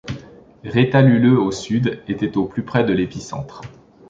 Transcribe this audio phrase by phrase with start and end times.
[0.65, 3.61] Retalhuleu, au sud, était au plus près de l'épicentre.